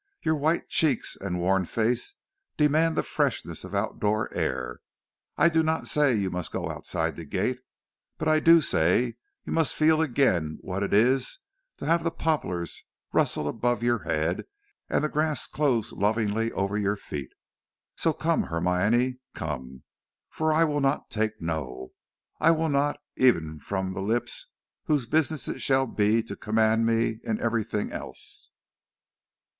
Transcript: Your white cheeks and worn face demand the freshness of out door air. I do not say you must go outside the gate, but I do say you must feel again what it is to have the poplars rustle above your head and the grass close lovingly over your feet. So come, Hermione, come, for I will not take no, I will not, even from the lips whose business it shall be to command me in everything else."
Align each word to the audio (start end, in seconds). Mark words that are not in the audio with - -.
Your 0.23 0.33
white 0.33 0.67
cheeks 0.67 1.15
and 1.15 1.37
worn 1.37 1.65
face 1.65 2.15
demand 2.57 2.97
the 2.97 3.03
freshness 3.03 3.63
of 3.63 3.75
out 3.75 3.99
door 3.99 4.33
air. 4.33 4.79
I 5.37 5.47
do 5.47 5.61
not 5.61 5.85
say 5.87 6.15
you 6.15 6.31
must 6.31 6.51
go 6.51 6.71
outside 6.71 7.15
the 7.15 7.23
gate, 7.23 7.59
but 8.17 8.27
I 8.27 8.39
do 8.39 8.61
say 8.61 9.17
you 9.45 9.53
must 9.53 9.75
feel 9.75 10.01
again 10.01 10.57
what 10.61 10.81
it 10.81 10.91
is 10.91 11.37
to 11.77 11.85
have 11.85 12.03
the 12.03 12.09
poplars 12.09 12.83
rustle 13.13 13.47
above 13.47 13.83
your 13.83 13.99
head 13.99 14.45
and 14.89 15.03
the 15.03 15.07
grass 15.07 15.45
close 15.45 15.91
lovingly 15.91 16.51
over 16.51 16.77
your 16.77 16.95
feet. 16.97 17.33
So 17.95 18.11
come, 18.11 18.45
Hermione, 18.45 19.19
come, 19.35 19.83
for 20.31 20.51
I 20.51 20.63
will 20.63 20.81
not 20.81 21.11
take 21.11 21.39
no, 21.39 21.91
I 22.39 22.49
will 22.49 22.69
not, 22.69 22.97
even 23.17 23.59
from 23.59 23.93
the 23.93 24.01
lips 24.01 24.47
whose 24.85 25.05
business 25.05 25.47
it 25.47 25.61
shall 25.61 25.85
be 25.85 26.23
to 26.23 26.35
command 26.35 26.87
me 26.87 27.19
in 27.23 27.39
everything 27.39 27.91
else." 27.91 28.49